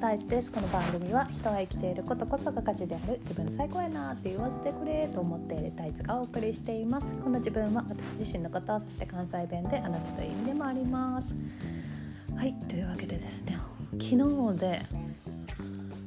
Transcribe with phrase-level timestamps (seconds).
[0.00, 0.52] 太一です。
[0.52, 3.18] この番組は人は生きていることこそが価値である。
[3.24, 7.14] 自分最高やなって言わせてくれと思っている太一がお送りしています。
[7.14, 11.34] この自分は私自身のことそして関西弁であなたという意味でもあります。
[12.36, 13.58] はいというわけでですね
[13.94, 14.86] 昨日で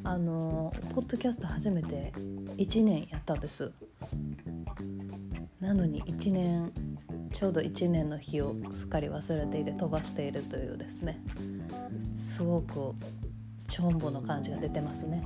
[0.05, 2.13] あのポッドキャスト初めて
[2.55, 3.73] 1年やったんです。
[5.59, 6.71] なのに1年
[7.33, 11.20] ちょうど1年の日をすっかり忘れていて飛ばしているというですね
[12.16, 12.95] すごく
[13.71, 15.23] チョンボの感じが出てますね。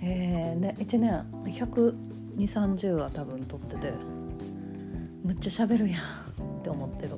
[0.00, 1.24] えー、ね1年
[2.36, 3.92] 12030は多分撮ってて
[5.24, 6.00] むっちゃ喋るやん
[6.60, 7.16] って思ってる。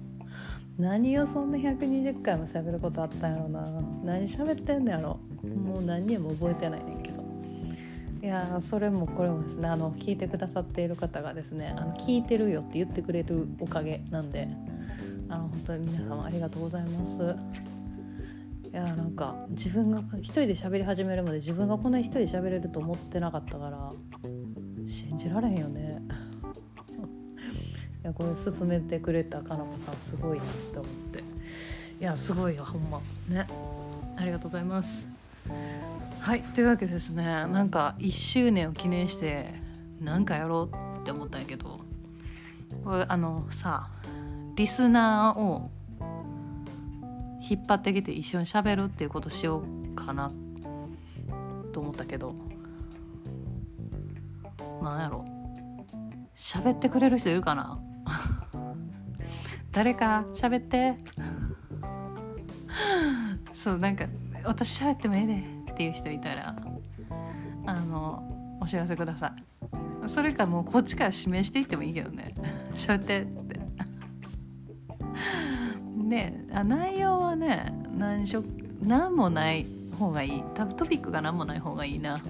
[0.76, 3.66] 何をそんな120回も喋ることあったんやろな。
[4.04, 5.18] 何喋ってんのやろ。
[5.42, 7.24] もう何にも覚えてないねんけど。
[8.22, 9.68] いやそれもこれもですね。
[9.68, 14.46] あの聞いてくださっている方がですねあの聞いてるよって言ってくれるおかげなんで
[15.30, 17.34] あの本当に皆様ありがとうございます。
[18.74, 23.92] いやなんか自分が一人で喋り始めるまで自分がこんなに一人で喋れると思ってなかったから
[24.88, 26.02] 信じられへんよね。
[28.02, 31.20] いやこれ進めてくれたかなこさんすごいなって思って。
[31.20, 31.22] い
[32.00, 33.00] やすごいよほんま。
[33.28, 33.46] ね。
[34.16, 35.06] ありがとうございます。
[36.18, 37.22] はいというわけですね。
[37.22, 39.54] なんか1周年を記念して
[40.00, 41.78] 何かやろうって思ったんやけど。
[42.82, 43.88] これあのさ
[44.56, 45.70] リスナーを
[47.48, 50.30] 引っ張ってきて一緒にしゃべるっていうことしようかな
[51.72, 52.34] と思ったけど
[54.82, 55.24] なんやろ。
[56.34, 57.78] 喋ってくれる人いるかな？
[59.72, 60.96] 誰か喋って？
[63.52, 64.06] そうなんか
[64.44, 65.38] 私喋ってもええで
[65.72, 66.54] っていう人いたら
[67.66, 70.08] あのお知らせください。
[70.08, 72.34] それかもうこっちから指名していってもいいけどね。
[72.74, 73.26] 喋って
[76.04, 78.44] っつってで内容はね何しょ
[78.82, 79.66] 何もない
[79.98, 80.42] 方がいい。
[80.54, 82.20] 多分トピックが何もない方がいいな、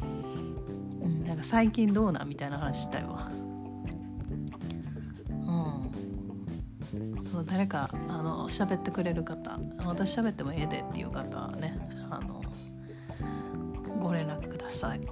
[0.00, 3.30] うん、なんか最近どうなみたいな話したいわ
[5.30, 5.32] う
[6.96, 7.22] ん。
[7.22, 9.58] そう誰かあの喋ってくれる方。
[9.84, 11.78] 私喋ってもええでっていう方はね
[12.10, 12.42] あの
[14.00, 15.00] ご連絡ください。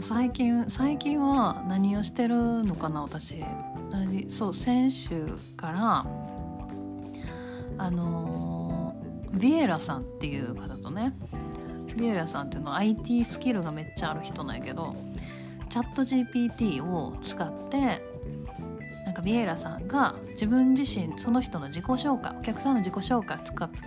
[0.00, 3.44] 最近最近は何をしてるのかな私。
[4.28, 5.26] そう先週
[5.56, 6.06] から
[7.76, 8.94] あの
[9.32, 11.12] ビエラさんっていう方とね
[11.96, 14.94] ビエラさんっていうのは IT スキルがめっちゃある人なんやけど
[15.68, 18.02] チャット GPT を使って
[19.04, 23.38] なんかビエラさんが自分自身その人の自己紹介お客さんの自己紹介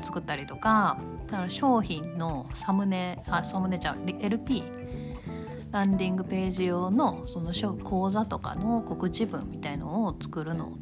[0.01, 4.63] 作ったりとかだから商品のサムネあサムネちゃう LP
[5.72, 7.51] ランディングページ用のその
[7.83, 10.78] 講座とかの告知文みたいのを作るの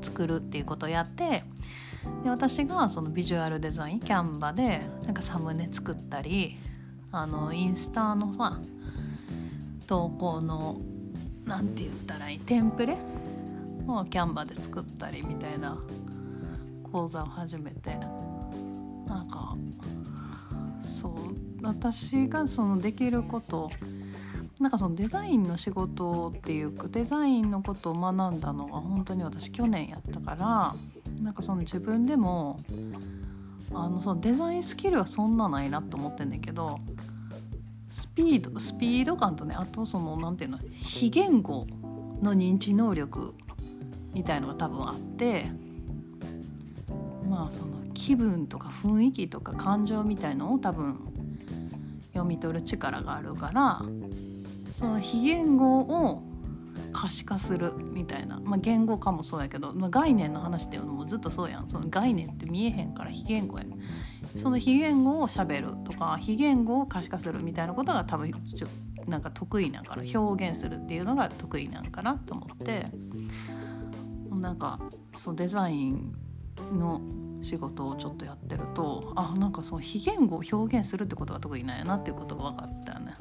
[0.00, 1.42] 作るっていうことをやって
[2.22, 6.56] で私がそのビジュアルデザインキャンバでなんかサムネ作ったり
[7.10, 8.60] あのインスタのさ
[9.86, 10.80] 投稿の
[11.44, 12.96] 何て言ったらいいテンプレ
[13.86, 15.78] をキャンバで作ったりみたいな
[16.92, 17.96] 講座を始めて
[19.06, 19.56] なんか
[20.80, 23.70] そう私がそのできること
[24.60, 30.74] なんかそのデザインの仕事っていうかデザインのことを学んだのは本当に私去年やったから
[31.22, 32.60] なんかその自分でも
[33.72, 36.80] あのそのデザインスキルはそんなないなと思ってんだけど
[37.90, 41.66] スピードスピード感とねあとその何て言うの非言語
[42.22, 43.34] の認知能力
[44.12, 45.50] みたいのが多分あって
[47.28, 51.07] まあその気分とか雰囲気とか感情みたいのを多分
[52.18, 53.82] 読み取る力があるから
[54.74, 56.22] その非言語を
[56.92, 61.68] 可視化するみたいな、まあ、言語化もそうやけど、まあ、概念の話っていうのもずっとそうやん。
[61.68, 63.68] その概念って見えへんから非言語やん。
[64.36, 68.32] その非言語をしゃべるとか非言語を可視化するみたいなことが多分
[69.06, 70.20] なんか得意なんかな。
[70.20, 72.86] 表現するっていうのが得意なんかなと思って。
[74.30, 74.78] なんか
[75.14, 76.14] そうデザイン
[76.72, 77.00] の
[77.42, 83.14] 仕事をちょっとやってるとあなんかその非言語を表現するってことが得意なんやなっていうことが分かったよね。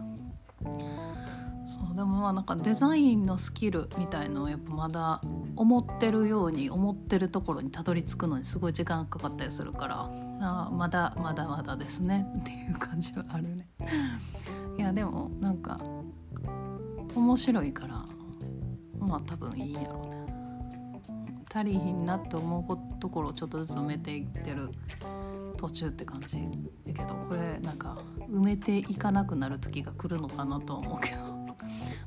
[1.68, 5.22] そうでもまあなんかデザインのスキルみたいのをやっぱまだ
[5.58, 10.10] 思ってるように思ってるところにたどり着くのにすごい時間かかったりするから
[10.40, 13.68] あまだまだまだですねっていう感じはあるね。
[14.78, 15.80] いやでもなんか
[17.16, 18.06] 面白いから
[19.00, 20.17] まあ多分いいやろうね。
[21.54, 24.69] 足りひんなって思うところをちょっとずつ埋めていってる
[25.57, 26.38] 途中って感じ
[26.86, 27.98] だけどこれなんか
[28.30, 31.25] 埋めていかなくなる時が来るのかなとは思うけど。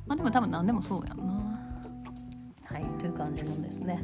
[0.07, 1.25] まあでも多分何でもそうやんな。
[2.65, 4.03] はいという感じのですね。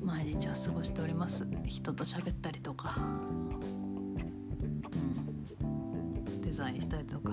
[0.00, 1.46] 毎日を過ごしております。
[1.64, 3.00] 人と喋ったりとか、う
[5.66, 7.32] ん、デザインしたりとか。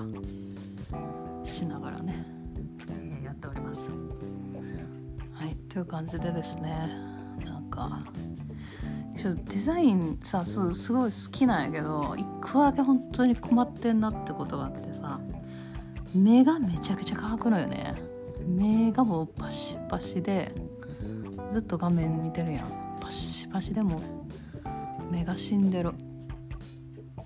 [1.43, 2.44] しながらね。
[5.75, 6.89] という感じでですね。
[7.43, 8.01] なんか
[9.17, 10.57] ちょっとデザインさす
[10.93, 15.19] ごい好きなんやけど一個だけ本当に困ってんなってことがあってさ
[16.13, 17.93] 目がめちゃくちゃ乾くのよね。
[18.47, 20.55] 目がもうパシパシで
[21.51, 22.97] ずっと画面見てるやん。
[23.01, 23.99] パシパシでも
[25.11, 25.91] 目が死んでる。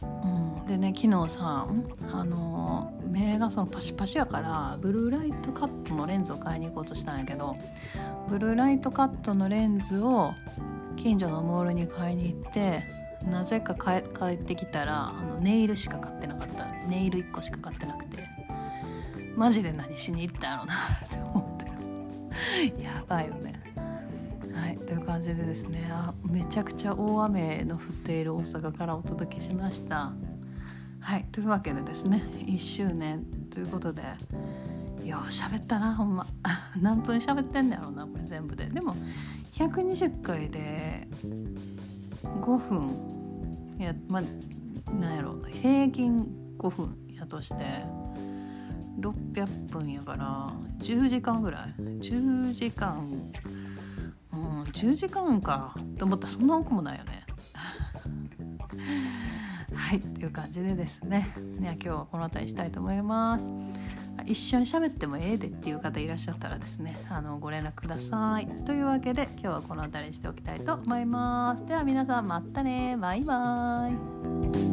[0.01, 0.66] うん。
[0.66, 1.68] でね昨日さ
[2.12, 7.56] あの目がそのパシパシやからブルーライトカットのレンズを買いに行こうとしたんやけど
[8.29, 10.33] ブルーライトカットのレンズを
[10.95, 12.83] 近所のモールに買いに行って
[13.29, 16.65] なぜか帰ってきたらあのネイルしか買ってなかった。
[16.87, 18.27] ネイル1個しか買ってなくて。
[19.35, 21.65] マジで何しに行ったんやろなって思って。
[21.65, 23.53] るやばいよね。
[24.53, 25.89] はいという感じでですね。
[25.91, 30.11] あめちゃくちゃ大雨の降っている大阪からお届けしました。
[31.01, 34.03] はいというわけでですね1周年ということで
[35.09, 36.27] よう喋ったなほんま。
[36.81, 38.65] 何分喋ってんだろうなこれ全部で。
[38.65, 38.95] でも
[39.53, 41.07] 120回で
[42.23, 43.77] 5分。
[43.79, 46.27] いやまあなんやろ平均
[46.57, 47.56] 5分やとして
[49.00, 51.73] 600分やから10時間ぐらい。
[51.77, 53.00] 10時間。
[54.33, 55.75] うん10時間か。
[55.97, 57.25] と思ったらそんな多くもないよね。
[59.73, 61.33] はいっていう感じでですね。
[61.59, 63.50] ね今日はこの辺りしたいと思います。
[64.29, 68.47] 一緒に喋ってもええでっていう方いらっしゃったらですねあのご連絡ください。
[68.63, 71.65] というわけで今日はこの辺りにしておきたいと思います。
[71.65, 72.95] では皆さんまたね。
[72.95, 74.69] バイバーイ。